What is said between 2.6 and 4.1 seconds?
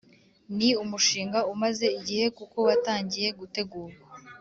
watangiye gutegurwa